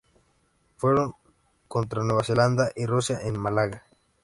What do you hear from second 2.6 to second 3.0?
y